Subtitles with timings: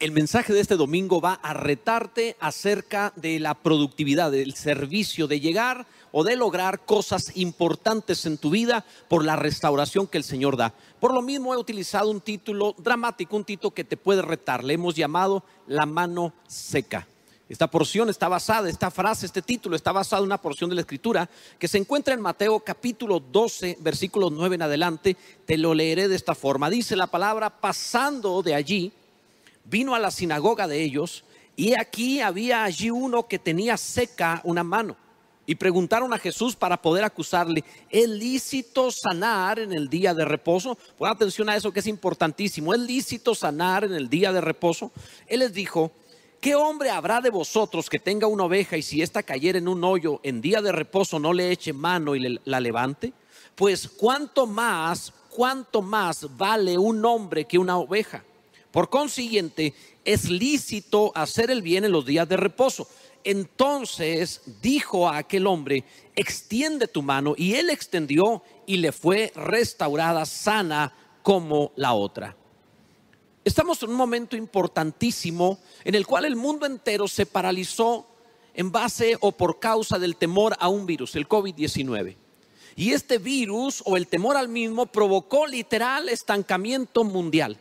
[0.00, 5.40] El mensaje de este domingo va a retarte acerca de la productividad, del servicio, de
[5.40, 10.56] llegar o de lograr cosas importantes en tu vida por la restauración que el Señor
[10.56, 10.72] da.
[11.00, 14.62] Por lo mismo he utilizado un título dramático, un título que te puede retar.
[14.62, 17.08] Le hemos llamado La mano seca.
[17.48, 20.82] Esta porción está basada, esta frase, este título está basado en una porción de la
[20.82, 21.28] escritura
[21.58, 25.16] que se encuentra en Mateo capítulo 12, versículos 9 en adelante.
[25.44, 26.70] Te lo leeré de esta forma.
[26.70, 28.92] Dice la palabra, pasando de allí
[29.68, 31.24] vino a la sinagoga de ellos
[31.56, 34.96] y aquí había allí uno que tenía seca una mano.
[35.44, 40.76] Y preguntaron a Jesús para poder acusarle, ¿es lícito sanar en el día de reposo?
[40.98, 42.74] Pon atención a eso que es importantísimo.
[42.74, 44.92] ¿Es lícito sanar en el día de reposo?
[45.26, 45.90] Él les dijo,
[46.38, 49.82] ¿qué hombre habrá de vosotros que tenga una oveja y si ésta cayera en un
[49.84, 53.14] hoyo en día de reposo no le eche mano y la levante?
[53.54, 58.22] Pues cuánto más, cuánto más vale un hombre que una oveja.
[58.70, 62.88] Por consiguiente, es lícito hacer el bien en los días de reposo.
[63.24, 65.84] Entonces dijo a aquel hombre,
[66.14, 72.36] extiende tu mano, y él extendió y le fue restaurada sana como la otra.
[73.44, 78.06] Estamos en un momento importantísimo en el cual el mundo entero se paralizó
[78.52, 82.16] en base o por causa del temor a un virus, el COVID-19.
[82.76, 87.58] Y este virus o el temor al mismo provocó literal estancamiento mundial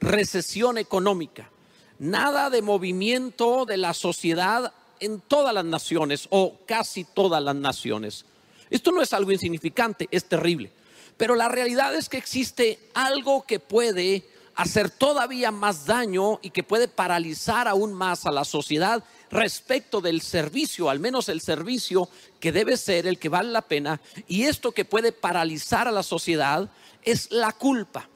[0.00, 1.50] recesión económica,
[1.98, 8.24] nada de movimiento de la sociedad en todas las naciones o casi todas las naciones.
[8.70, 10.72] Esto no es algo insignificante, es terrible.
[11.16, 14.24] Pero la realidad es que existe algo que puede
[14.54, 20.20] hacer todavía más daño y que puede paralizar aún más a la sociedad respecto del
[20.20, 22.08] servicio, al menos el servicio
[22.40, 24.00] que debe ser el que vale la pena.
[24.26, 26.68] Y esto que puede paralizar a la sociedad
[27.02, 28.08] es la culpa.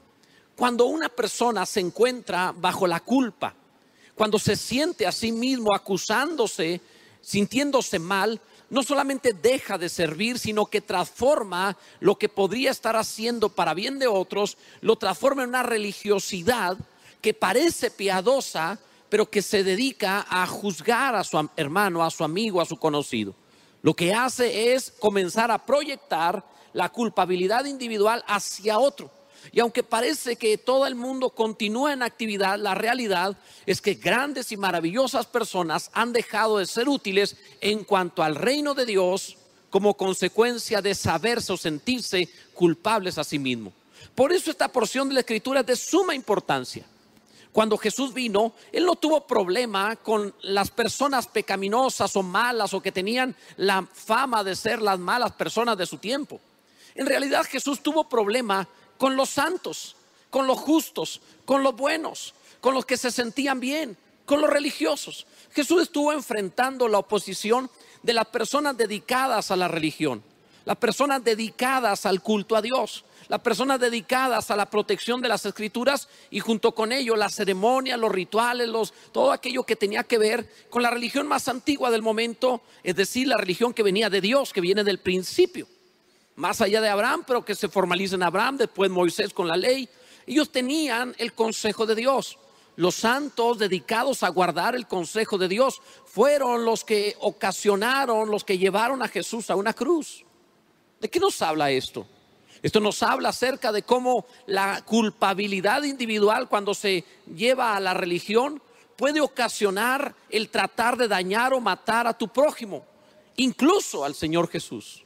[0.55, 3.53] Cuando una persona se encuentra bajo la culpa,
[4.15, 6.79] cuando se siente a sí mismo acusándose,
[7.21, 13.49] sintiéndose mal, no solamente deja de servir, sino que transforma lo que podría estar haciendo
[13.49, 16.77] para bien de otros, lo transforma en una religiosidad
[17.21, 22.61] que parece piadosa, pero que se dedica a juzgar a su hermano, a su amigo,
[22.61, 23.35] a su conocido.
[23.81, 26.43] Lo que hace es comenzar a proyectar
[26.73, 29.11] la culpabilidad individual hacia otro.
[29.51, 34.51] Y aunque parece que todo el mundo continúa en actividad, la realidad es que grandes
[34.51, 39.37] y maravillosas personas han dejado de ser útiles en cuanto al reino de Dios
[39.69, 43.73] como consecuencia de saberse o sentirse culpables a sí mismos.
[44.15, 46.85] Por eso esta porción de la escritura es de suma importancia.
[47.51, 52.91] Cuando Jesús vino, Él no tuvo problema con las personas pecaminosas o malas o que
[52.91, 56.41] tenían la fama de ser las malas personas de su tiempo.
[56.95, 58.67] En realidad Jesús tuvo problema
[58.97, 59.95] con los santos,
[60.29, 65.27] con los justos, con los buenos, con los que se sentían bien, con los religiosos.
[65.53, 67.69] Jesús estuvo enfrentando la oposición
[68.01, 70.23] de las personas dedicadas a la religión,
[70.65, 75.45] las personas dedicadas al culto a Dios, las personas dedicadas a la protección de las
[75.45, 80.17] escrituras y junto con ello la ceremonia, los rituales, los, todo aquello que tenía que
[80.17, 84.21] ver con la religión más antigua del momento, es decir, la religión que venía de
[84.21, 85.67] Dios, que viene del principio
[86.35, 89.87] más allá de Abraham, pero que se formaliza en Abraham, después Moisés con la ley.
[90.25, 92.37] Ellos tenían el consejo de Dios.
[92.75, 98.57] Los santos dedicados a guardar el consejo de Dios fueron los que ocasionaron, los que
[98.57, 100.25] llevaron a Jesús a una cruz.
[100.99, 102.07] ¿De qué nos habla esto?
[102.63, 107.03] Esto nos habla acerca de cómo la culpabilidad individual cuando se
[107.35, 108.61] lleva a la religión
[108.95, 112.85] puede ocasionar el tratar de dañar o matar a tu prójimo,
[113.35, 115.02] incluso al Señor Jesús.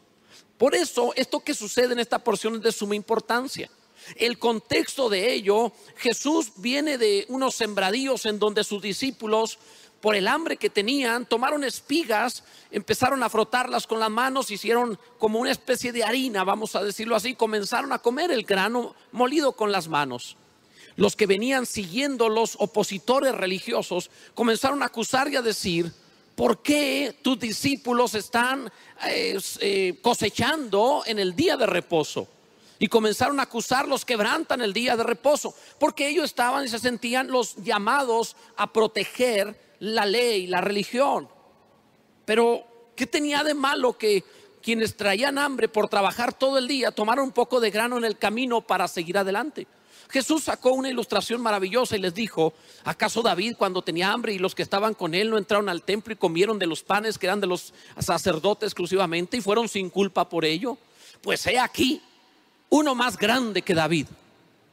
[0.58, 3.70] Por eso, esto que sucede en esta porción es de suma importancia.
[4.16, 9.60] El contexto de ello, Jesús viene de unos sembradíos en donde sus discípulos,
[10.02, 15.40] por el hambre que tenían, tomaron espigas, empezaron a frotarlas con las manos, hicieron como
[15.40, 19.72] una especie de harina, vamos a decirlo así, comenzaron a comer el grano molido con
[19.72, 20.38] las manos.
[20.96, 25.92] Los que venían siguiendo los opositores religiosos comenzaron a acusar y a decir,
[26.38, 28.72] ¿por qué tus discípulos están
[29.08, 32.28] eh, eh, cosechando en el día de reposo?
[32.78, 37.28] Y comenzaron a acusarlos, quebrantan el día de reposo, porque ellos estaban y se sentían
[37.30, 41.28] los llamados a proteger la ley, la religión.
[42.24, 44.24] Pero, ¿qué tenía de malo que
[44.62, 48.20] quienes traían hambre por trabajar todo el día tomaron un poco de grano en el
[48.20, 49.66] camino para seguir adelante?
[50.10, 54.56] Jesús sacó una ilustración maravillosa y les dijo, ¿acaso David cuando tenía hambre y los
[54.56, 57.42] que estaban con él no entraron al templo y comieron de los panes que eran
[57.42, 60.78] de los sacerdotes exclusivamente y fueron sin culpa por ello?
[61.22, 62.02] Pues he aquí
[62.70, 64.08] uno más grande que David,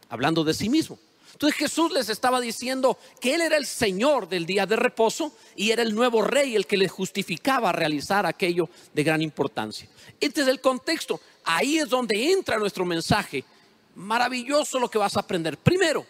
[0.09, 0.99] hablando de sí mismo.
[1.33, 5.73] Entonces Jesús les estaba diciendo que Él era el Señor del día de reposo y
[5.73, 9.89] era el nuevo rey el que les justificaba realizar aquello de gran importancia.
[10.21, 11.21] Este es el contexto.
[11.45, 13.45] Ahí es donde entra nuestro mensaje.
[13.94, 15.56] Maravilloso lo que vas a aprender.
[15.56, 16.06] Primero,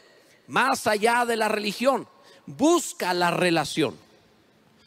[0.46, 2.06] más allá de la religión,
[2.46, 3.96] busca la relación.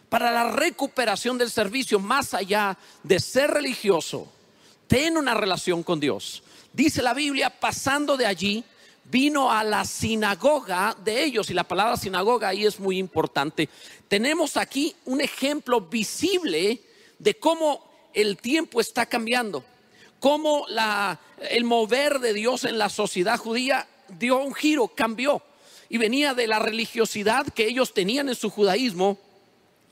[0.10, 4.32] Para la recuperación del servicio, más allá de ser religioso,
[4.88, 6.44] ten una relación con Dios.
[6.72, 8.64] Dice la Biblia, pasando de allí,
[9.04, 11.50] vino a la sinagoga de ellos.
[11.50, 13.70] Y la palabra sinagoga ahí es muy importante.
[14.08, 16.82] Tenemos aquí un ejemplo visible
[17.20, 17.84] de cómo
[18.14, 19.64] el tiempo está cambiando.
[20.20, 21.20] Cómo la,
[21.50, 25.42] el mover de Dios en la sociedad judía dio un giro, cambió.
[25.90, 29.18] Y venía de la religiosidad que ellos tenían en su judaísmo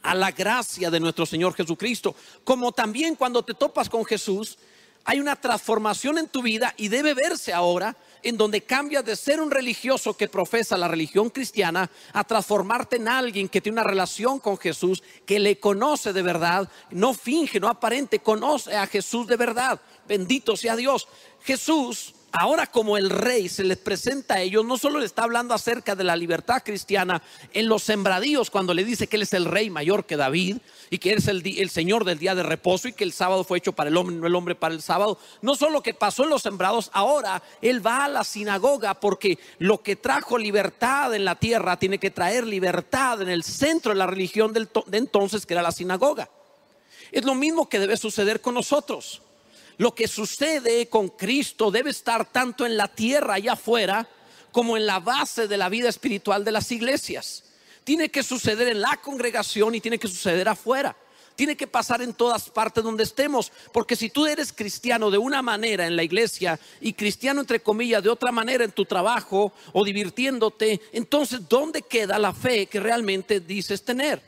[0.02, 2.16] a la gracia de nuestro Señor Jesucristo.
[2.44, 4.58] Como también cuando te topas con Jesús,
[5.04, 9.40] hay una transformación en tu vida y debe verse ahora en donde cambias de ser
[9.40, 14.40] un religioso que profesa la religión cristiana a transformarte en alguien que tiene una relación
[14.40, 19.38] con Jesús, que le conoce de verdad, no finge, no aparente, conoce a Jesús de
[19.38, 19.80] verdad.
[20.08, 21.08] Bendito sea Dios.
[21.44, 25.54] Jesús ahora como el rey se les presenta a ellos, no solo le está hablando
[25.54, 27.22] acerca de la libertad cristiana
[27.54, 30.58] en los sembradíos, cuando le dice que él es el rey mayor que David
[30.90, 33.44] y que él es el, el, Señor del día de reposo y que el sábado
[33.44, 35.18] fue hecho para el hombre, no el hombre para el sábado.
[35.42, 39.82] No solo que pasó en los sembrados, ahora él va a la sinagoga porque lo
[39.82, 44.08] que trajo libertad en la tierra tiene que traer libertad en el centro de la
[44.08, 46.30] religión de entonces, que era la sinagoga.
[47.12, 49.22] Es lo mismo que debe suceder con nosotros
[49.78, 54.08] lo que sucede con Cristo debe estar tanto en la tierra allá afuera
[54.52, 57.44] como en la base de la vida espiritual de las iglesias.
[57.84, 60.96] Tiene que suceder en la congregación y tiene que suceder afuera.
[61.36, 65.42] Tiene que pasar en todas partes donde estemos, porque si tú eres cristiano de una
[65.42, 69.84] manera en la iglesia y cristiano entre comillas de otra manera en tu trabajo o
[69.84, 74.22] divirtiéndote, entonces ¿dónde queda la fe que realmente dices tener?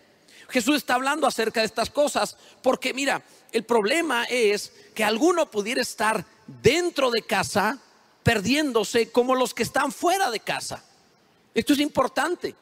[0.50, 5.82] Jesús está hablando acerca de estas cosas, porque mira, el problema es que alguno pudiera
[5.82, 7.80] estar dentro de casa
[8.24, 10.84] perdiéndose como los que están fuera de casa.
[11.54, 12.56] Esto es importante.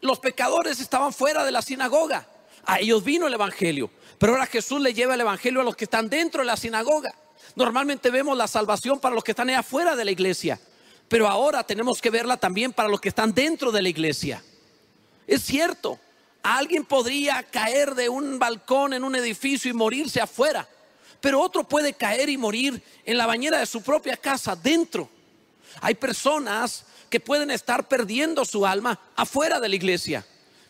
[0.00, 2.28] Los pecadores estaban fuera de la sinagoga.
[2.64, 3.90] A ellos vino el Evangelio.
[4.18, 7.14] Pero ahora Jesús le lleva el Evangelio a los que están dentro de la sinagoga.
[7.56, 10.60] Normalmente vemos la salvación para los que están allá afuera de la iglesia.
[11.08, 14.42] Pero ahora tenemos que verla también para los que están dentro de la iglesia.
[15.26, 15.98] Es cierto,
[16.48, 20.66] Alguien podría caer de un balcón en un edificio y morirse afuera,
[21.20, 25.10] pero otro puede caer y morir en la bañera de su propia casa, dentro.
[25.82, 30.26] Hay personas que pueden estar perdiendo su alma afuera de la iglesia.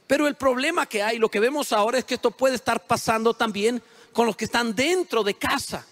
[0.08, 3.32] Pero el problema que hay, lo que vemos ahora es que esto puede estar pasando
[3.32, 3.80] también
[4.12, 5.86] con los que están dentro de casa,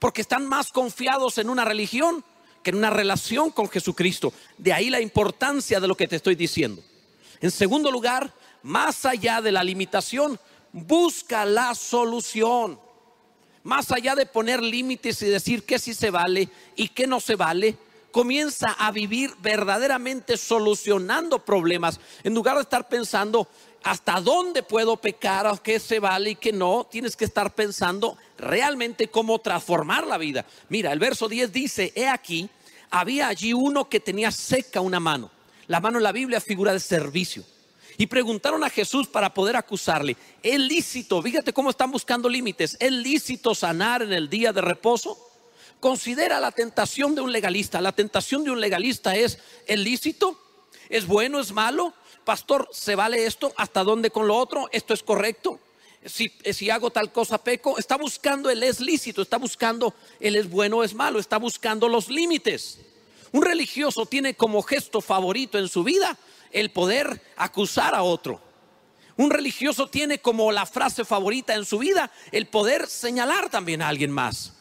[0.00, 2.24] porque están más confiados en una religión
[2.64, 4.32] que en una relación con Jesucristo.
[4.58, 6.82] De ahí la importancia de lo que te estoy diciendo.
[7.40, 8.32] En segundo lugar,
[8.64, 10.40] más allá de la limitación,
[10.72, 12.80] busca la solución.
[13.62, 17.36] Más allá de poner límites y decir qué sí se vale y qué no se
[17.36, 17.76] vale,
[18.10, 22.00] comienza a vivir verdaderamente solucionando problemas.
[22.22, 23.48] En lugar de estar pensando
[23.82, 29.08] hasta dónde puedo pecar, qué se vale y qué no, tienes que estar pensando realmente
[29.08, 30.46] cómo transformar la vida.
[30.70, 32.48] Mira, el verso 10 dice, he aquí,
[32.90, 35.30] había allí uno que tenía seca una mano.
[35.66, 37.44] La mano en la Biblia figura de servicio.
[37.96, 41.22] Y preguntaron a Jesús para poder acusarle, ¿es lícito?
[41.22, 42.76] Fíjate cómo están buscando límites.
[42.80, 45.18] ¿Es lícito sanar en el día de reposo?
[45.78, 47.80] Considera la tentación de un legalista.
[47.80, 50.40] La tentación de un legalista es, ¿es lícito?
[50.88, 51.38] ¿Es bueno?
[51.38, 51.94] ¿Es malo?
[52.24, 53.52] Pastor, ¿se vale esto?
[53.56, 54.68] ¿Hasta dónde con lo otro?
[54.72, 55.60] ¿Esto es correcto?
[56.04, 60.50] Si, si, hago tal cosa peco, está buscando el es lícito, está buscando el es
[60.50, 62.78] bueno es malo, está buscando los límites.
[63.32, 66.18] Un religioso tiene como gesto favorito en su vida
[66.54, 68.40] el poder acusar a otro.
[69.16, 73.88] Un religioso tiene como la frase favorita en su vida el poder señalar también a
[73.88, 74.54] alguien más.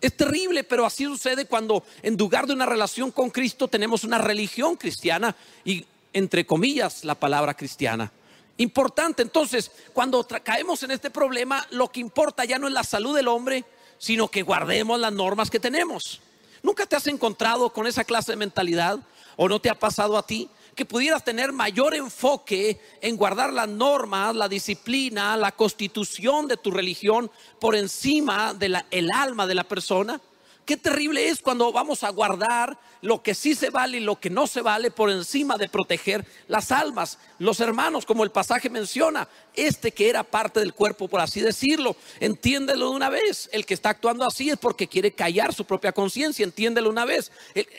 [0.00, 4.18] Es terrible, pero así sucede cuando en lugar de una relación con Cristo tenemos una
[4.18, 8.12] religión cristiana y entre comillas la palabra cristiana.
[8.58, 13.14] Importante, entonces, cuando caemos en este problema, lo que importa ya no es la salud
[13.14, 13.64] del hombre,
[13.98, 16.20] sino que guardemos las normas que tenemos.
[16.62, 18.98] ¿Nunca te has encontrado con esa clase de mentalidad?
[19.36, 20.48] ¿O no te ha pasado a ti?
[20.76, 26.70] Que pudieras tener mayor enfoque en guardar las normas, la disciplina, la constitución de tu
[26.70, 30.20] religión por encima del el alma de la persona.
[30.66, 34.30] Qué terrible es cuando vamos a guardar lo que sí se vale y lo que
[34.30, 37.20] no se vale por encima de proteger las almas.
[37.38, 41.94] Los hermanos, como el pasaje menciona, este que era parte del cuerpo, por así decirlo,
[42.18, 43.48] entiéndelo de una vez.
[43.52, 47.30] El que está actuando así es porque quiere callar su propia conciencia, entiéndelo una vez.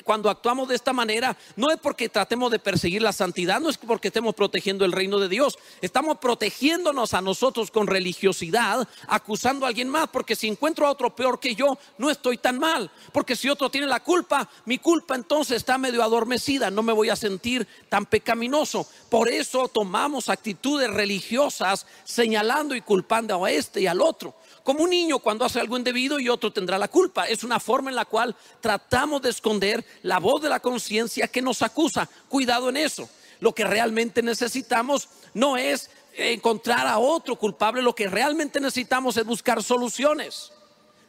[0.06, 3.78] Cuando actuamos de esta manera, no es porque tratemos de perseguir la santidad, no es
[3.78, 9.70] porque estemos protegiendo el reino de Dios, estamos protegiéndonos a nosotros con religiosidad, acusando a
[9.70, 12.77] alguien más, porque si encuentro a otro peor que yo, no estoy tan mal
[13.12, 17.10] porque si otro tiene la culpa, mi culpa entonces está medio adormecida, no me voy
[17.10, 18.88] a sentir tan pecaminoso.
[19.10, 24.36] Por eso tomamos actitudes religiosas señalando y culpando a este y al otro.
[24.64, 27.26] Como un niño cuando hace algo indebido y otro tendrá la culpa.
[27.26, 31.42] Es una forma en la cual tratamos de esconder la voz de la conciencia que
[31.42, 32.10] nos acusa.
[32.28, 33.10] Cuidado en eso.
[33.40, 39.26] Lo que realmente necesitamos no es encontrar a otro culpable, lo que realmente necesitamos es
[39.26, 40.52] buscar soluciones,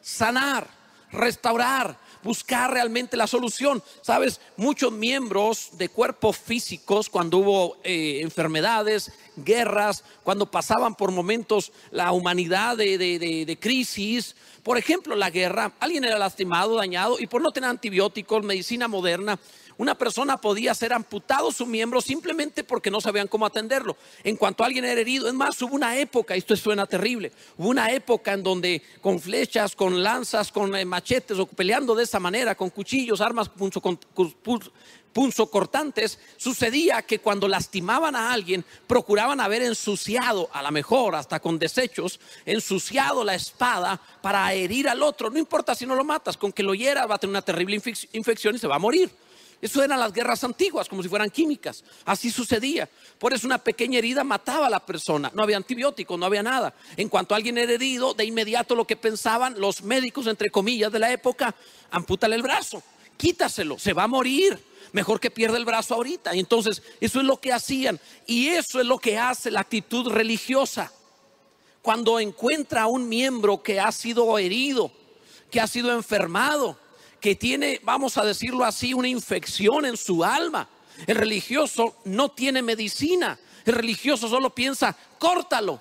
[0.02, 0.77] sanar
[1.12, 3.82] restaurar, buscar realmente la solución.
[4.02, 11.72] Sabes, muchos miembros de cuerpos físicos, cuando hubo eh, enfermedades, guerras, cuando pasaban por momentos
[11.90, 17.40] la humanidad de, de crisis, por ejemplo, la guerra, alguien era lastimado, dañado, y por
[17.40, 19.38] no tener antibióticos, medicina moderna,
[19.78, 23.96] una persona podía ser amputado su miembro simplemente porque no sabían cómo atenderlo.
[24.24, 27.68] En cuanto a alguien era herido, es más, hubo una época, esto suena terrible, hubo
[27.68, 32.18] una época en donde con flechas, con lanzas, con eh, machetes o peleando de esa
[32.18, 33.48] manera, con cuchillos, armas
[35.12, 41.56] punzocortantes, sucedía que cuando lastimaban a alguien, procuraban haber ensuciado, a lo mejor hasta con
[41.56, 45.30] desechos, ensuciado la espada para herir al otro.
[45.30, 47.80] No importa si no lo matas, con que lo hiera va a tener una terrible
[48.12, 49.08] infección y se va a morir.
[49.60, 51.82] Eso eran las guerras antiguas, como si fueran químicas.
[52.04, 52.88] Así sucedía.
[53.18, 55.32] Por eso una pequeña herida mataba a la persona.
[55.34, 56.74] No había antibióticos, no había nada.
[56.96, 61.00] En cuanto alguien era herido, de inmediato lo que pensaban los médicos, entre comillas, de
[61.00, 61.54] la época,
[61.90, 62.82] ampútale el brazo,
[63.16, 64.58] quítaselo, se va a morir.
[64.92, 66.34] Mejor que pierda el brazo ahorita.
[66.34, 68.00] Y entonces, eso es lo que hacían.
[68.26, 70.92] Y eso es lo que hace la actitud religiosa.
[71.82, 74.90] Cuando encuentra a un miembro que ha sido herido,
[75.50, 76.78] que ha sido enfermado,
[77.20, 80.68] que tiene, vamos a decirlo así, una infección en su alma.
[81.06, 83.38] El religioso no tiene medicina.
[83.64, 85.80] El religioso solo piensa, córtalo,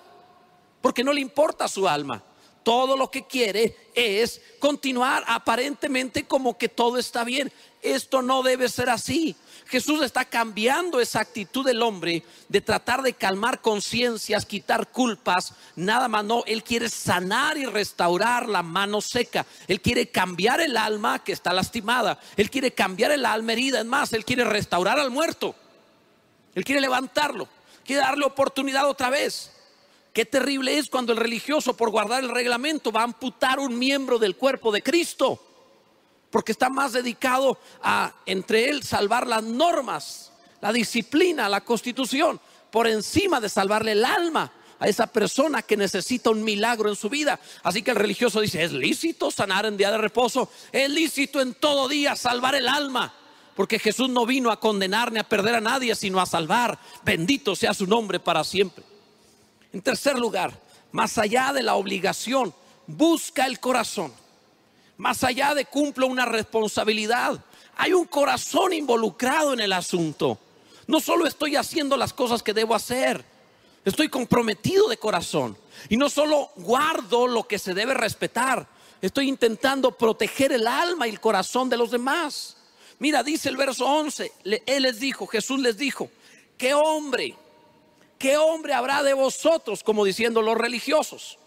[0.81, 2.23] porque no le importa su alma.
[2.63, 7.51] Todo lo que quiere es continuar aparentemente como que todo está bien.
[7.81, 9.35] Esto no debe ser así.
[9.67, 16.07] Jesús está cambiando esa actitud del hombre de tratar de calmar conciencias, quitar culpas, nada
[16.07, 21.21] más no, Él quiere sanar y restaurar la mano seca, Él quiere cambiar el alma
[21.23, 25.11] que está lastimada, Él quiere cambiar el alma herida, es más, Él quiere restaurar al
[25.11, 25.53] muerto,
[26.55, 27.49] Él quiere levantarlo,
[27.85, 29.51] quiere darle oportunidad otra vez.
[30.13, 34.17] Qué terrible es cuando el religioso por guardar el reglamento va a amputar un miembro
[34.17, 35.46] del cuerpo de Cristo
[36.29, 40.31] porque está más dedicado a, entre él, salvar las normas,
[40.61, 42.39] la disciplina, la constitución,
[42.71, 47.09] por encima de salvarle el alma a esa persona que necesita un milagro en su
[47.09, 47.39] vida.
[47.63, 51.53] Así que el religioso dice, es lícito sanar en día de reposo, es lícito en
[51.53, 53.13] todo día salvar el alma,
[53.55, 56.77] porque Jesús no vino a condenar ni a perder a nadie, sino a salvar.
[57.03, 58.83] Bendito sea su nombre para siempre.
[59.73, 60.59] En tercer lugar,
[60.91, 62.53] más allá de la obligación,
[62.85, 64.13] busca el corazón
[64.97, 67.39] más allá de cumplo una responsabilidad,
[67.75, 70.39] hay un corazón involucrado en el asunto.
[70.87, 73.23] No solo estoy haciendo las cosas que debo hacer,
[73.85, 75.57] estoy comprometido de corazón.
[75.89, 78.67] Y no solo guardo lo que se debe respetar,
[79.01, 82.57] estoy intentando proteger el alma y el corazón de los demás.
[82.99, 84.31] Mira, dice el verso 11,
[84.65, 86.09] Él les dijo, Jesús les dijo,
[86.57, 87.35] ¿qué hombre,
[88.17, 91.37] qué hombre habrá de vosotros, como diciendo los religiosos?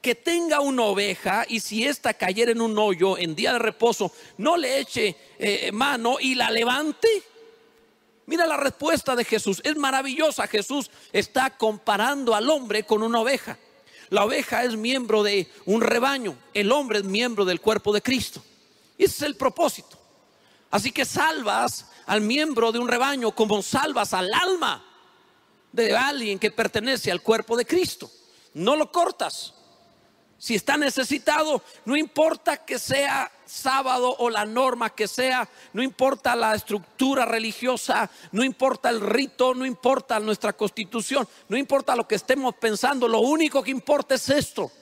[0.00, 4.12] Que tenga una oveja y si ésta cayera en un hoyo en día de reposo,
[4.38, 7.08] no le eche eh, mano y la levante.
[8.26, 10.46] Mira la respuesta de Jesús, es maravillosa.
[10.46, 13.58] Jesús está comparando al hombre con una oveja.
[14.08, 18.42] La oveja es miembro de un rebaño, el hombre es miembro del cuerpo de Cristo.
[18.98, 19.98] Ese es el propósito.
[20.70, 24.84] Así que salvas al miembro de un rebaño como salvas al alma
[25.72, 28.10] de alguien que pertenece al cuerpo de Cristo.
[28.54, 29.54] No lo cortas.
[30.40, 36.34] Si está necesitado, no importa que sea sábado o la norma que sea, no importa
[36.34, 42.14] la estructura religiosa, no importa el rito, no importa nuestra constitución, no importa lo que
[42.14, 44.72] estemos pensando, lo único que importa es esto.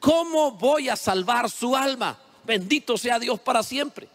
[0.00, 2.18] ¿Cómo voy a salvar su alma?
[2.44, 4.08] Bendito sea Dios para siempre.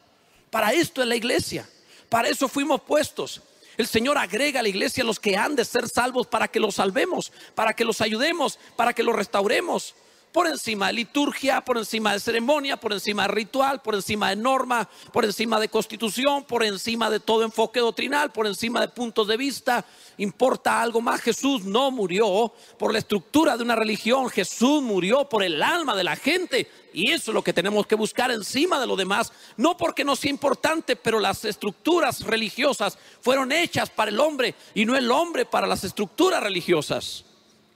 [0.52, 1.68] Para esto es la iglesia.
[2.10, 3.42] Para eso fuimos puestos.
[3.76, 6.76] El Señor agrega a la iglesia los que han de ser salvos para que los
[6.76, 9.96] salvemos, para que los ayudemos, para que los restauremos.
[10.32, 14.38] Por encima de liturgia, por encima de ceremonia, por encima de ritual, por encima de
[14.38, 19.28] norma, por encima de constitución, por encima de todo enfoque doctrinal, por encima de puntos
[19.28, 19.86] de vista.
[20.18, 21.22] Importa algo más.
[21.22, 26.04] Jesús no murió por la estructura de una religión, Jesús murió por el alma de
[26.04, 26.70] la gente.
[26.94, 29.32] Y eso es lo que tenemos que buscar encima de lo demás.
[29.58, 34.86] No porque no sea importante, pero las estructuras religiosas fueron hechas para el hombre y
[34.86, 37.26] no el hombre para las estructuras religiosas.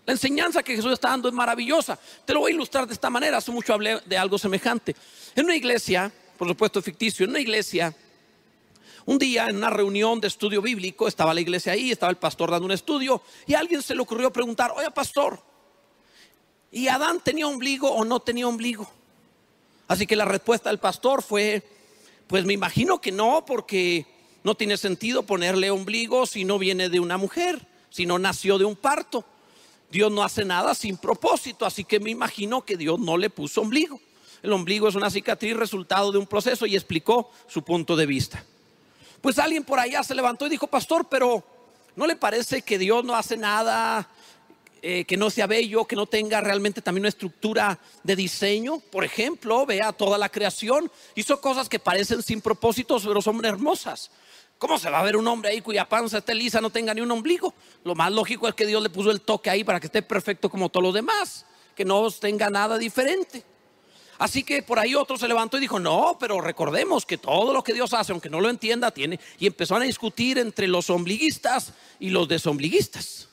[0.05, 1.97] La enseñanza que Jesús está dando es maravillosa.
[2.25, 3.37] Te lo voy a ilustrar de esta manera.
[3.37, 4.95] Hace mucho hablé de algo semejante.
[5.35, 7.95] En una iglesia, por supuesto ficticio, en una iglesia,
[9.05, 12.51] un día en una reunión de estudio bíblico, estaba la iglesia ahí, estaba el pastor
[12.51, 15.41] dando un estudio y a alguien se le ocurrió preguntar, oye pastor,
[16.71, 18.89] ¿y Adán tenía ombligo o no tenía ombligo?
[19.87, 21.63] Así que la respuesta del pastor fue,
[22.27, 24.05] pues me imagino que no, porque
[24.43, 28.65] no tiene sentido ponerle ombligo si no viene de una mujer, si no nació de
[28.65, 29.23] un parto.
[29.95, 33.61] Dios no hace nada sin propósito, así que me imagino que Dios no le puso
[33.61, 34.01] ombligo.
[34.43, 38.43] El ombligo es una cicatriz resultado de un proceso y explicó su punto de vista.
[39.21, 41.45] Pues alguien por allá se levantó y dijo, pastor, pero
[41.95, 44.09] ¿no le parece que Dios no hace nada
[44.81, 48.79] eh, que no sea bello, que no tenga realmente también una estructura de diseño?
[48.91, 54.11] Por ejemplo, vea toda la creación, hizo cosas que parecen sin propósitos, pero son hermosas.
[54.57, 57.01] ¿Cómo se va a ver un hombre ahí cuya panza esté lisa, no tenga ni
[57.01, 57.53] un ombligo?
[57.83, 60.49] Lo más lógico es que Dios le puso el toque ahí para que esté perfecto
[60.49, 61.45] como todos los demás,
[61.75, 63.43] que no tenga nada diferente.
[64.17, 67.63] Así que por ahí otro se levantó y dijo, no, pero recordemos que todo lo
[67.63, 69.19] que Dios hace, aunque no lo entienda, tiene.
[69.39, 73.27] Y empezaron a discutir entre los ombliguistas y los desombliguistas.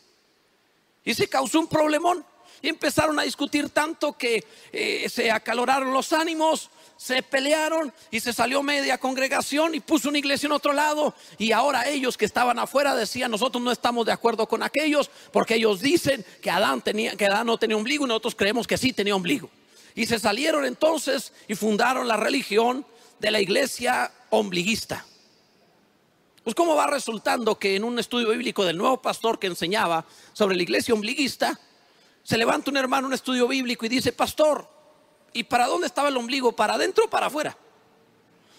[1.05, 2.25] Y se causó un problemón.
[2.61, 6.71] Y empezaron a discutir tanto que eh, se acaloraron los ánimos
[7.03, 11.17] se pelearon y se salió media congregación y puso una iglesia en otro lado.
[11.37, 15.57] Y ahora ellos que estaban afuera decían, nosotros no estamos de acuerdo con aquellos porque
[15.57, 18.93] ellos dicen que Adán, tenía, que Adán no tenía ombligo y nosotros creemos que sí
[18.93, 19.51] tenía ombligo.
[19.97, 22.87] Y se salieron entonces y fundaron la religión
[23.19, 25.05] de la iglesia ombliguista.
[26.45, 30.05] Pues cómo va resultando que en un estudio bíblico del nuevo pastor que enseñaba
[30.35, 31.59] sobre la iglesia ombliguista,
[32.23, 34.82] se levanta un hermano un estudio bíblico y dice, pastor,
[35.33, 36.53] ¿Y para dónde estaba el ombligo?
[36.53, 37.57] ¿Para adentro o para afuera?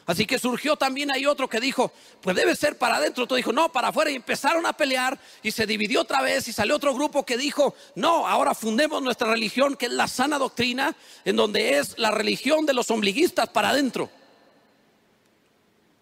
[0.05, 3.23] Así que surgió también ahí otro que dijo, pues debe ser para adentro.
[3.23, 4.11] Otro dijo, no, para afuera.
[4.11, 6.47] Y empezaron a pelear y se dividió otra vez.
[6.47, 10.37] Y salió otro grupo que dijo, no, ahora fundemos nuestra religión, que es la sana
[10.37, 14.09] doctrina, en donde es la religión de los ombliguistas para adentro.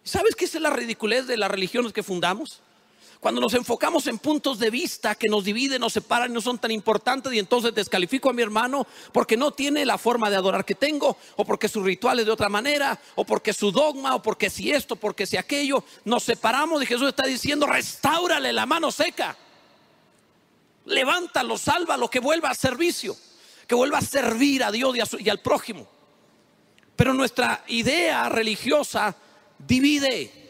[0.03, 2.61] ¿Sabes qué es la ridiculez de las religiones que fundamos?
[3.21, 6.71] Cuando nos enfocamos en puntos de vista que nos dividen, nos separan no son tan
[6.71, 10.73] importantes y entonces descalifico a mi hermano porque no tiene la forma de adorar que
[10.73, 14.49] tengo o porque su ritual es de otra manera o porque su dogma o porque
[14.49, 19.37] si esto, porque si aquello, nos separamos y Jesús está diciendo, restáurale la mano seca.
[20.85, 23.15] Levántalo, sálvalo, que vuelva a servicio,
[23.67, 25.87] que vuelva a servir a Dios y al prójimo.
[26.95, 29.15] Pero nuestra idea religiosa
[29.59, 30.40] divide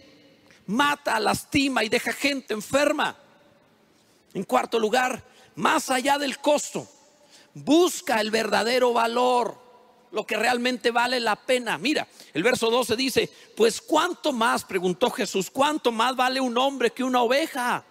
[0.67, 3.15] mata, lastima y deja gente enferma.
[4.33, 5.23] En cuarto lugar,
[5.55, 6.87] más allá del costo,
[7.53, 9.59] busca el verdadero valor,
[10.11, 11.77] lo que realmente vale la pena.
[11.77, 16.91] Mira, el verso 12 dice, pues cuánto más, preguntó Jesús, cuánto más vale un hombre
[16.91, 17.83] que una oveja.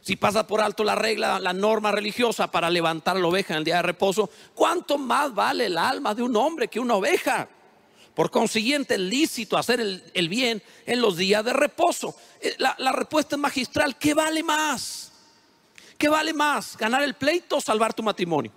[0.00, 3.64] Si pasa por alto la regla, la norma religiosa para levantar la oveja en el
[3.64, 7.48] día de reposo, ¿cuánto más vale el alma de un hombre que una oveja?
[8.18, 12.16] Por consiguiente, es lícito hacer el, bien en los días de reposo.
[12.40, 13.96] Eh, la, respuesta es magistral.
[13.96, 15.12] ¿Qué vale más?
[15.96, 16.76] ¿Qué vale más?
[16.76, 18.50] ¿Ganar el pleito o salvar tu matrimonio?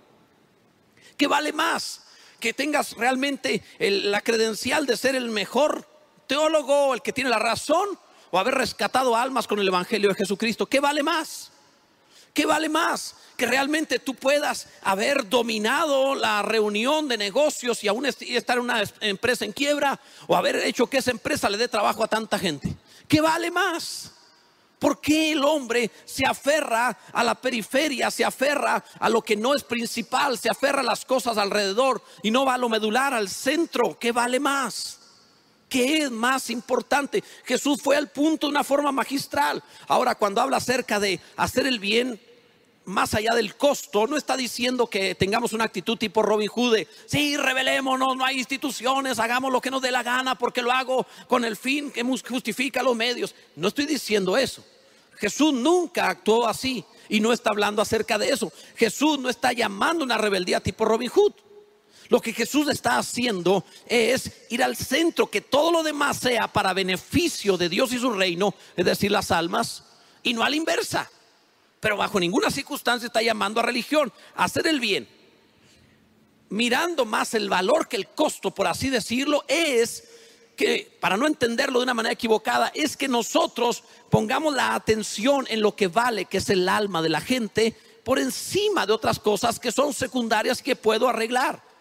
[1.16, 2.02] ¿Qué vale más?
[2.40, 5.88] Que tengas realmente la credencial de ser el mejor
[6.26, 7.88] teólogo, el que tiene la razón,
[8.32, 10.66] o haber rescatado almas con el Evangelio de Jesucristo.
[10.66, 11.51] ¿Qué vale más?
[12.32, 13.16] ¿Qué vale más?
[13.36, 18.84] que realmente tú puedas haber dominado la reunión de negocios y aún estar en una
[19.00, 22.76] empresa en quiebra o haber hecho que esa empresa le dé trabajo a tanta gente.
[23.08, 24.12] ¿Qué vale más?
[24.78, 29.54] ¿Por qué el hombre se aferra a la periferia, se aferra a lo que no
[29.54, 33.28] es principal, se aferra a las cosas alrededor y no va a lo medular, al
[33.28, 33.98] centro?
[33.98, 35.01] ¿Qué vale más?
[35.72, 37.24] ¿Qué es más importante?
[37.44, 39.64] Jesús fue al punto de una forma magistral.
[39.88, 42.20] Ahora, cuando habla acerca de hacer el bien,
[42.84, 46.88] más allá del costo, no está diciendo que tengamos una actitud tipo Robin Hood de,
[47.06, 51.06] sí, revelémonos, no hay instituciones, hagamos lo que nos dé la gana porque lo hago
[51.26, 53.34] con el fin que justifica los medios.
[53.56, 54.62] No estoy diciendo eso.
[55.16, 58.52] Jesús nunca actuó así y no está hablando acerca de eso.
[58.76, 61.32] Jesús no está llamando una rebeldía tipo Robin Hood.
[62.12, 66.74] Lo que Jesús está haciendo es ir al centro, que todo lo demás sea para
[66.74, 69.84] beneficio de Dios y su reino, es decir, las almas,
[70.22, 71.10] y no a la inversa
[71.80, 75.08] pero bajo ninguna circunstancia está llamando a religión, a hacer el bien.
[76.48, 80.04] mirando más el valor que el costo, por así decirlo, es
[80.54, 85.60] que, para no entenderlo de una manera equivocada, es que nosotros pongamos la atención en
[85.60, 89.58] lo que vale, que es el alma de la gente, por encima de otras cosas
[89.58, 91.71] que son secundarias que puedo arreglar.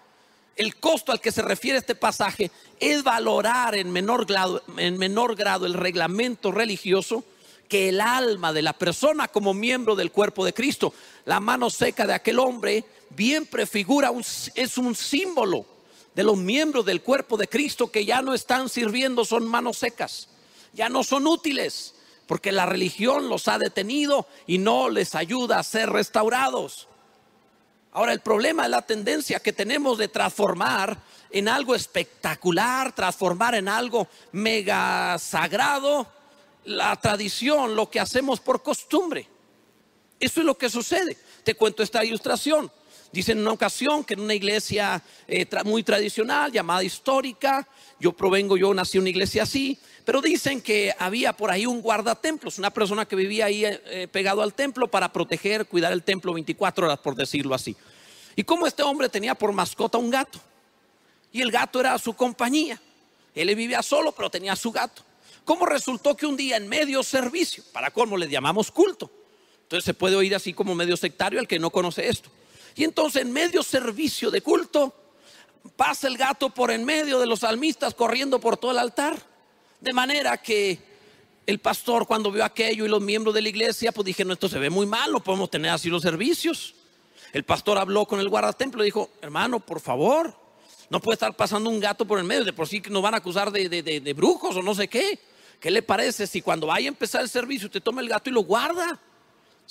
[0.55, 5.35] El costo al que se refiere este pasaje es valorar en menor grado, en menor
[5.35, 7.23] grado el reglamento religioso
[7.69, 10.93] que el alma de la persona como miembro del cuerpo de Cristo.
[11.23, 14.11] La mano seca de aquel hombre bien prefigura,
[14.55, 15.65] es un símbolo
[16.13, 20.27] de los miembros del cuerpo de Cristo que ya no están sirviendo, son manos secas,
[20.73, 21.95] ya no son útiles,
[22.27, 26.87] porque la religión los ha detenido y no les ayuda a ser restaurados.
[27.93, 30.97] Ahora, el problema es la tendencia que tenemos de transformar
[31.29, 36.07] en algo espectacular, transformar en algo mega sagrado
[36.65, 39.27] la tradición, lo que hacemos por costumbre.
[40.19, 41.17] Eso es lo que sucede.
[41.43, 42.71] Te cuento esta ilustración.
[43.11, 47.67] Dicen en una ocasión que en una iglesia eh, muy tradicional, llamada histórica,
[47.99, 51.81] yo provengo, yo nací en una iglesia así, pero dicen que había por ahí un
[51.81, 56.33] guardatemplos, una persona que vivía ahí eh, pegado al templo para proteger, cuidar el templo
[56.33, 57.75] 24 horas, por decirlo así.
[58.35, 60.39] Y como este hombre tenía por mascota un gato,
[61.33, 62.81] y el gato era su compañía,
[63.35, 65.03] él vivía solo, pero tenía su gato.
[65.43, 69.11] ¿Cómo resultó que un día en medio servicio, para cómo le llamamos culto,
[69.63, 72.29] entonces se puede oír así como medio sectario al que no conoce esto.
[72.75, 74.93] Y entonces en medio servicio de culto
[75.75, 79.15] pasa el gato por en medio de los salmistas corriendo por todo el altar.
[79.79, 80.79] De manera que
[81.45, 84.59] el pastor cuando vio aquello y los miembros de la iglesia, pues dijeron, esto se
[84.59, 86.75] ve muy mal, no podemos tener así los servicios.
[87.33, 90.35] El pastor habló con el guardatemplo y dijo, hermano, por favor,
[90.89, 93.17] no puede estar pasando un gato por el medio, de por sí nos van a
[93.17, 95.19] acusar de, de brujos o no sé qué.
[95.59, 98.33] ¿Qué le parece si cuando vaya a empezar el servicio usted toma el gato y
[98.33, 98.99] lo guarda?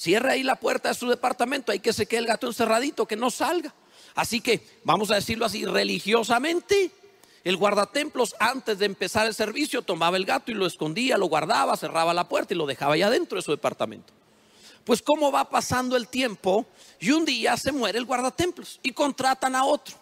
[0.01, 3.17] Cierre ahí la puerta de su departamento, hay que se quede el gato encerradito, que
[3.17, 3.75] no salga.
[4.15, 6.91] Así que, vamos a decirlo así, religiosamente,
[7.45, 11.77] el guardatemplos antes de empezar el servicio tomaba el gato y lo escondía, lo guardaba,
[11.77, 14.11] cerraba la puerta y lo dejaba allá dentro de su departamento.
[14.85, 16.65] Pues cómo va pasando el tiempo
[16.99, 19.97] y un día se muere el guardatemplos y contratan a otro.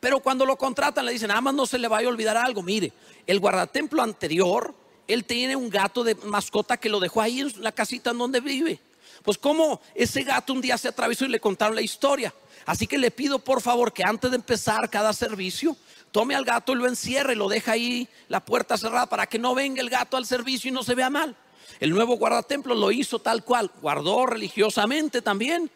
[0.00, 2.62] Pero cuando lo contratan le dicen, nada más no se le vaya a olvidar algo.
[2.62, 2.94] Mire,
[3.26, 4.74] el guardatemplo anterior
[5.06, 8.40] él tiene un gato de mascota que lo dejó ahí en la casita en donde
[8.40, 8.80] vive.
[9.24, 12.32] Pues como ese gato un día se atravesó y le contaron la historia.
[12.66, 15.76] Así que le pido por favor que antes de empezar cada servicio,
[16.12, 19.54] tome al gato y lo encierre, lo deja ahí la puerta cerrada para que no
[19.54, 21.34] venga el gato al servicio y no se vea mal.
[21.80, 25.70] El nuevo guardatemplo lo hizo tal cual, guardó religiosamente también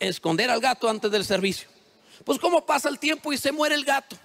[0.00, 1.68] esconder al gato antes del servicio.
[2.24, 4.16] Pues como pasa el tiempo y se muere el gato.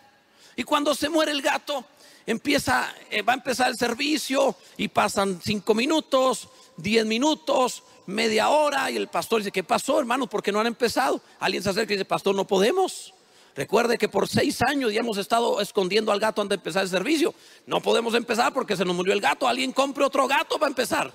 [0.56, 1.86] Y cuando se muere el gato,
[2.26, 8.90] empieza, eh, va a empezar el servicio y pasan cinco minutos, diez minutos, media hora
[8.92, 10.28] y el pastor dice, ¿qué pasó hermanos?
[10.28, 11.22] ¿Por qué no han empezado?
[11.40, 13.14] Alguien se acerca y dice, pastor, no podemos.
[13.56, 16.90] Recuerde que por seis años ya hemos estado escondiendo al gato antes de empezar el
[16.90, 17.34] servicio.
[17.66, 19.48] No podemos empezar porque se nos murió el gato.
[19.48, 21.12] Alguien compre otro gato para empezar.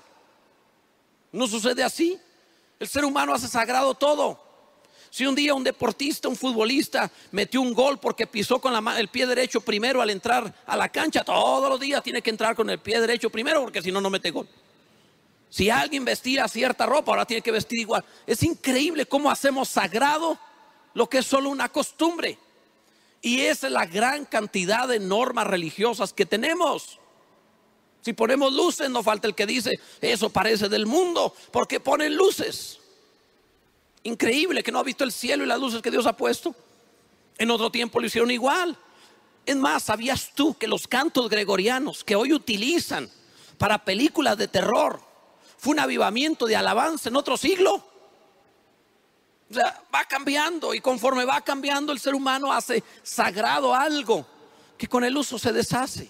[1.32, 2.18] No sucede así.
[2.78, 4.46] El ser humano hace sagrado todo.
[5.10, 9.26] Si un día un deportista, un futbolista metió un gol porque pisó con el pie
[9.26, 12.80] derecho primero al entrar a la cancha, todos los días tiene que entrar con el
[12.80, 14.46] pie derecho primero porque si no, no mete gol.
[15.50, 18.04] Si alguien vestía cierta ropa, ahora tiene que vestir igual.
[18.26, 20.38] Es increíble cómo hacemos sagrado
[20.94, 22.38] lo que es solo una costumbre.
[23.22, 26.98] Y esa es la gran cantidad de normas religiosas que tenemos.
[28.02, 32.78] Si ponemos luces, no falta el que dice, eso parece del mundo, porque ponen luces.
[34.04, 36.54] Increíble que no ha visto el cielo y las luces que Dios ha puesto.
[37.38, 38.78] En otro tiempo lo hicieron igual.
[39.44, 43.10] Es más, ¿sabías tú que los cantos gregorianos que hoy utilizan
[43.58, 45.05] para películas de terror
[45.66, 47.74] fue un avivamiento de alabanza en otro siglo?
[49.50, 54.24] O sea, va cambiando y conforme va cambiando el ser humano hace sagrado algo
[54.78, 56.08] que con el uso se deshace.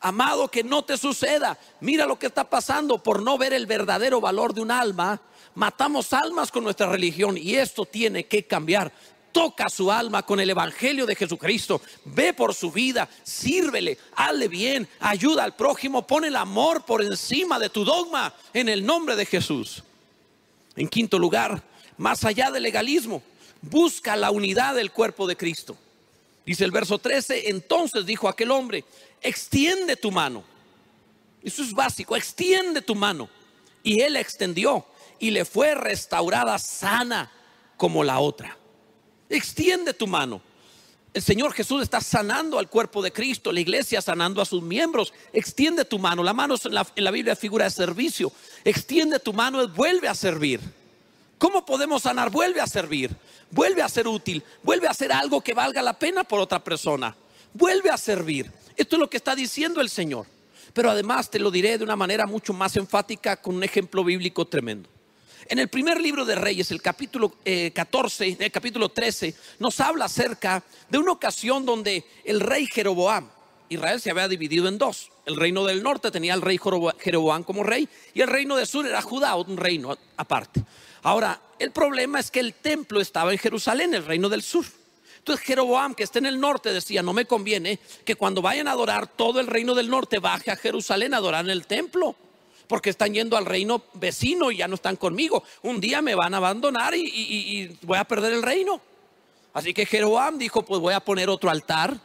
[0.00, 1.58] Amado, que no te suceda.
[1.80, 5.20] Mira lo que está pasando por no ver el verdadero valor de un alma
[5.54, 8.90] matamos almas con nuestra religión y esto tiene que cambiar.
[9.32, 11.80] Toca su alma con el Evangelio de Jesucristo.
[12.04, 17.58] Ve por su vida, sírvele, hazle bien, ayuda al prójimo, pone el amor por encima
[17.58, 19.82] de tu dogma en el nombre de Jesús.
[20.76, 21.62] En quinto lugar,
[21.96, 23.22] más allá del legalismo,
[23.60, 25.76] busca la unidad del cuerpo de Cristo.
[26.46, 28.84] Dice el verso 13, entonces dijo aquel hombre,
[29.20, 30.42] extiende tu mano.
[31.42, 33.28] Eso es básico, extiende tu mano.
[33.82, 34.84] Y él extendió
[35.18, 37.30] y le fue restaurada sana
[37.76, 38.56] como la otra.
[39.30, 40.42] Extiende tu mano.
[41.14, 45.12] El Señor Jesús está sanando al cuerpo de Cristo, la iglesia sanando a sus miembros.
[45.32, 46.22] Extiende tu mano.
[46.22, 48.30] La mano en la, en la Biblia figura de servicio.
[48.64, 50.60] Extiende tu mano, vuelve a servir.
[51.38, 52.30] ¿Cómo podemos sanar?
[52.30, 53.16] Vuelve a servir.
[53.50, 57.16] vuelve a ser útil, vuelve a hacer algo que valga la pena por otra persona,
[57.52, 58.50] vuelve a servir.
[58.76, 60.26] Esto es lo que está diciendo el Señor.
[60.72, 64.46] Pero además te lo diré de una manera mucho más enfática con un ejemplo bíblico
[64.46, 64.88] tremendo.
[65.50, 67.34] En el primer libro de Reyes, el capítulo
[67.74, 73.28] 14, eh, el capítulo 13, nos habla acerca de una ocasión donde el rey Jeroboam,
[73.68, 75.10] Israel se había dividido en dos.
[75.26, 76.56] El reino del norte tenía al rey
[77.00, 80.62] Jeroboam como rey y el reino del sur era Judá, un reino aparte.
[81.02, 84.64] Ahora, el problema es que el templo estaba en Jerusalén, el reino del sur.
[85.18, 88.72] Entonces Jeroboam, que está en el norte, decía, no me conviene que cuando vayan a
[88.72, 92.14] adorar todo el reino del norte baje a Jerusalén a adorar en el templo,
[92.70, 95.42] porque están yendo al reino vecino y ya no están conmigo.
[95.62, 98.80] Un día me van a abandonar y, voy a perder el reino.
[99.52, 101.98] Así que Jeroboam dijo, pues voy a poner otro altar,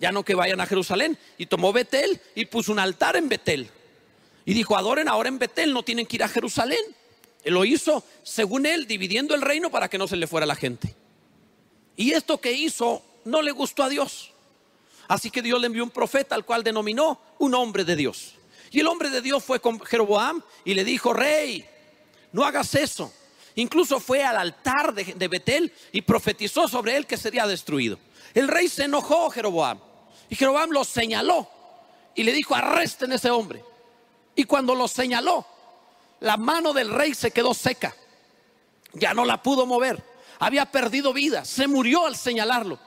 [0.00, 1.16] ya no que vayan a Jerusalén.
[1.38, 3.70] Y tomó Betel y puso un altar en Betel.
[4.44, 6.80] Y dijo, adoren ahora en Betel, no tienen que ir a Jerusalén.
[7.44, 10.56] Él lo hizo, según él, dividiendo el reino para que no se le fuera la
[10.56, 10.92] gente.
[11.94, 14.32] Y esto que hizo no le gustó a Dios.
[15.06, 18.39] Así que Dios le envió un profeta al cual denominó un hombre de Dios.
[18.70, 21.68] Y el hombre de Dios fue con Jeroboam y le dijo, rey,
[22.32, 23.12] no hagas eso.
[23.56, 27.98] Incluso fue al altar de, Betel y profetizó sobre él que sería destruido.
[28.32, 29.80] El rey se enojó, Jeroboam.
[30.28, 31.48] Y Jeroboam lo señaló
[32.14, 33.64] y le dijo, arresten a ese hombre.
[34.36, 35.44] Y cuando lo señaló,
[36.20, 37.94] la mano del rey se quedó seca.
[38.92, 42.78] Ya no la pudo mover había perdido vida, se murió al señalarlo.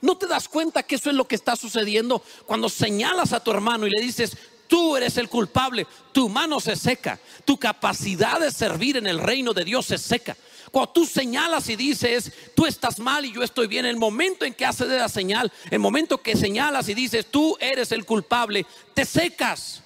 [0.00, 3.50] ¿No te das cuenta que eso es lo que está sucediendo cuando señalas a tu
[3.50, 4.36] hermano y le dices,
[4.68, 9.52] tú eres el culpable, tu mano se seca, tu capacidad de servir en el reino
[9.52, 10.36] de Dios se seca.
[10.70, 14.54] Cuando tú señalas y dices, tú estás mal y yo estoy bien, el momento en
[14.54, 19.04] que haces la señal, el momento que señalas y dices, tú eres el culpable, te
[19.04, 19.82] secas.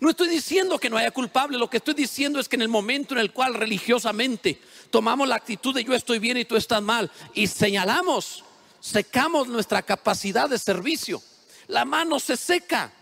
[0.00, 2.68] No estoy diciendo que no haya culpable, lo que estoy diciendo es que en el
[2.68, 6.82] momento en el cual religiosamente tomamos la actitud de yo estoy bien y tú estás
[6.82, 8.44] mal y señalamos,
[8.80, 11.22] secamos nuestra capacidad de servicio.
[11.68, 12.92] La mano se seca.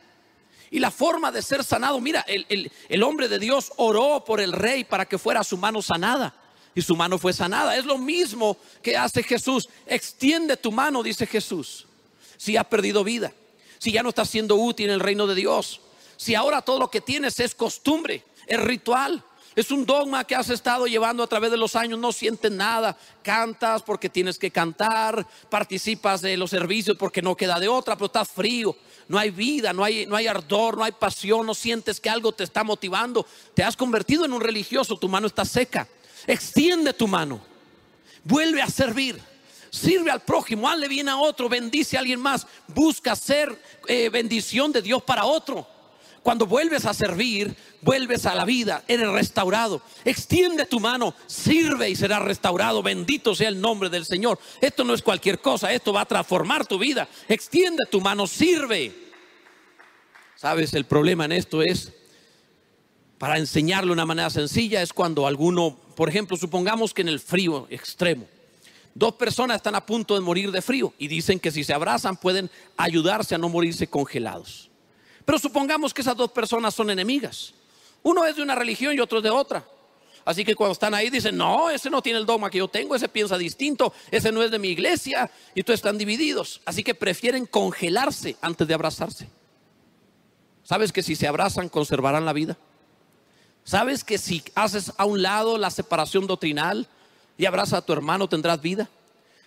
[0.72, 4.52] Y la forma de ser sanado, mira, el, el, hombre de Dios oró por el
[4.52, 6.34] rey para que fuera su mano sanada.
[6.74, 7.76] Y su mano fue sanada.
[7.76, 9.68] Es lo mismo que hace Jesús.
[9.86, 11.86] Extiende tu mano, dice Jesús.
[12.38, 13.34] Si ha perdido vida,
[13.78, 15.82] si ya no está siendo útil en el reino de Dios,
[16.16, 19.22] si ahora todo lo que tienes es costumbre, es ritual,
[19.54, 22.96] es un dogma que has estado llevando a través de los años, no sientes nada,
[23.22, 28.06] cantas porque tienes que cantar, participas de los servicios porque no queda de otra, pero
[28.06, 28.74] estás frío,
[29.08, 32.32] no hay vida, no hay, no hay ardor, no hay pasión, no sientes que algo
[32.32, 35.88] te está motivando, te has convertido en un religioso, tu mano está seca,
[36.26, 37.40] extiende tu mano,
[38.24, 39.32] vuelve a servir.
[39.72, 44.70] Sirve al prójimo, hazle bien a otro, bendice a alguien más, busca ser eh, bendición
[44.70, 45.66] de Dios para otro.
[46.22, 49.82] Cuando vuelves a servir, vuelves a la vida, eres restaurado.
[50.04, 52.80] Extiende tu mano, sirve y será restaurado.
[52.80, 54.38] Bendito sea el nombre del Señor.
[54.60, 57.08] Esto no es cualquier cosa, esto va a transformar tu vida.
[57.28, 58.94] Extiende tu mano, sirve.
[60.36, 61.92] Sabes, el problema en esto es,
[63.18, 67.18] para enseñarlo de una manera sencilla, es cuando alguno, por ejemplo, supongamos que en el
[67.18, 68.26] frío extremo,
[68.94, 72.16] dos personas están a punto de morir de frío y dicen que si se abrazan
[72.16, 74.71] pueden ayudarse a no morirse congelados.
[75.24, 77.54] Pero supongamos que esas dos personas son enemigas.
[78.02, 79.64] Uno es de una religión y otro es de otra.
[80.24, 82.94] Así que cuando están ahí dicen, no, ese no tiene el dogma que yo tengo,
[82.94, 86.60] ese piensa distinto, ese no es de mi iglesia y tú están divididos.
[86.64, 89.28] Así que prefieren congelarse antes de abrazarse.
[90.62, 92.56] ¿Sabes que si se abrazan conservarán la vida?
[93.64, 96.88] ¿Sabes que si haces a un lado la separación doctrinal
[97.36, 98.88] y abrazas a tu hermano tendrás vida?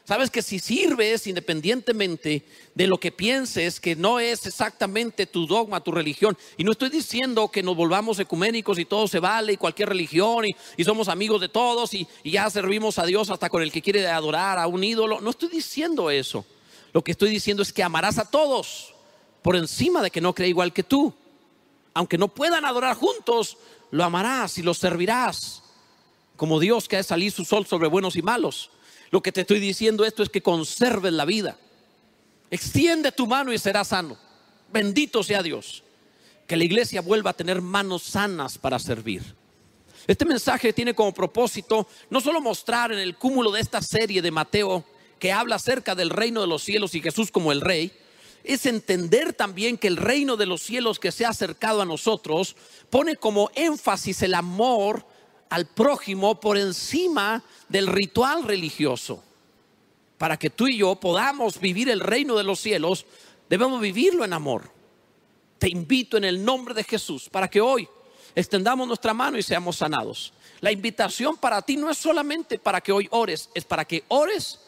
[0.06, 5.84] Sabes que si sirves independientemente de lo que pienses, que no es exactamente tu dogma,
[5.84, 9.58] tu religión, y no estoy diciendo que nos volvamos ecuménicos y todo se vale y
[9.58, 13.64] cualquier religión y, somos amigos de todos y, y ya servimos a Dios hasta con
[13.64, 16.46] el que quiere adorar a un ídolo, no estoy diciendo eso.
[16.94, 18.94] Lo que estoy diciendo es que amarás a todos
[19.42, 21.14] por encima de que no cree igual que tú.
[21.96, 23.58] Aunque no puedan adorar juntos,
[23.90, 25.64] lo amarás y lo servirás
[26.36, 28.70] como Dios que ha salir su sol sobre buenos y malos.
[29.16, 31.58] Lo que te estoy diciendo esto es que conserves la vida.
[32.52, 34.18] Extiende tu mano y serás sano.
[34.74, 35.84] Bendito sea Dios.
[36.46, 39.24] Que la iglesia vuelva a tener manos sanas para servir.
[40.06, 44.32] Este mensaje tiene como propósito no solo mostrar en el cúmulo de esta serie de
[44.32, 44.84] Mateo
[45.18, 47.94] que habla acerca del reino de los cielos y Jesús como el rey,
[48.44, 52.58] es entender también que el reino de los cielos que se ha acercado a nosotros
[52.90, 55.08] pone como énfasis el amor
[55.56, 59.24] al prójimo por encima del ritual religioso.
[60.18, 63.06] Para que tú y yo podamos vivir el reino de los cielos,
[63.50, 64.70] debemos vivirlo en amor.
[65.58, 67.88] Te invito en el nombre de Jesús para que hoy
[68.36, 70.34] extendamos nuestra mano y seamos sanados.
[70.60, 74.60] La invitación para ti no es solamente para que hoy ores, es para que ores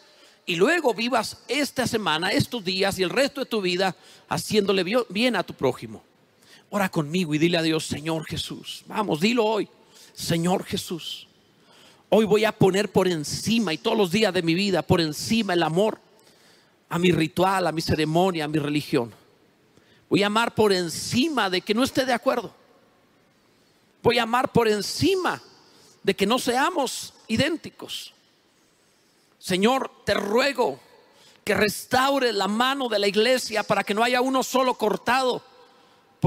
[0.45, 3.93] y luego vivas esta semana, estos días y el resto de tu vida
[4.29, 6.01] haciéndole bien a tu prójimo.
[6.69, 9.67] Ora conmigo y dile a Dios, Señor Jesús, vamos, dilo hoy,
[10.17, 11.27] Señor Jesús.
[12.09, 15.53] Hoy voy a poner por encima y todos los días de mi vida, por encima
[15.53, 15.99] el amor
[16.89, 19.13] a mi ritual, a mi ceremonia, a mi religión.
[20.09, 22.51] Voy a amar por encima de que no esté de acuerdo.
[24.01, 25.39] Voy a amar por encima
[26.01, 28.11] de que no seamos idénticos.
[29.37, 30.79] Señor, te ruego
[31.43, 35.43] que restaure la mano de la iglesia para que no haya uno solo cortado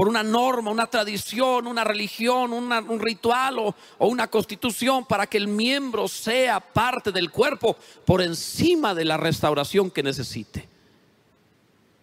[0.01, 5.37] por una norma, una tradición, una religión, un ritual o, o una constitución para que
[5.37, 10.67] el miembro sea parte del cuerpo por encima de la restauración que necesite.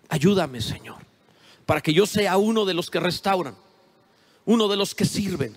[0.08, 0.98] Ayúdame, Señor,
[1.66, 3.56] para que yo sea uno de los que restauran,
[4.44, 5.56] uno de los que sirven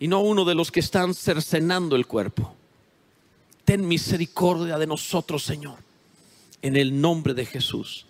[0.00, 2.56] y no uno de los que están cercenando el cuerpo.
[3.64, 5.78] Ten misericordia de nosotros, Señor,
[6.60, 8.04] en el nombre de Jesús.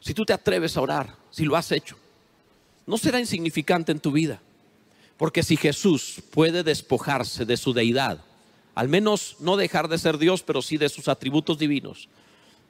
[0.00, 1.96] Si tú te atreves a orar, si lo has hecho,
[2.86, 4.40] no será insignificante en tu vida.
[5.16, 8.24] Porque si Jesús puede despojarse de su deidad,
[8.74, 12.08] al menos no dejar de ser Dios, pero sí de sus atributos divinos,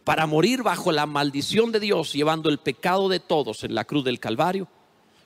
[0.05, 4.05] para morir bajo la maldición de Dios, llevando el pecado de todos en la cruz
[4.05, 4.69] del Calvario,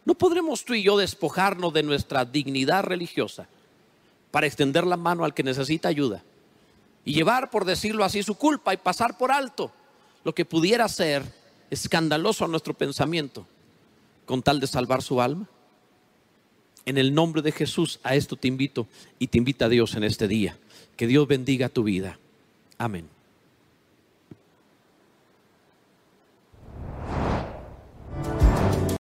[0.05, 3.49] ¿no podremos tú y yo despojarnos de nuestra dignidad religiosa
[4.31, 6.23] para extender la mano al que necesita ayuda
[7.05, 9.73] y llevar, por decirlo así, su culpa y pasar por alto
[10.23, 11.25] lo que pudiera ser
[11.71, 13.47] escandaloso a nuestro pensamiento?
[14.29, 15.49] Con tal de salvar su alma?
[16.85, 18.87] En el nombre de Jesús, a esto te invito
[19.19, 20.59] y te invita Dios en este día.
[20.97, 22.19] Que Dios bendiga tu vida.
[22.77, 23.09] Amén.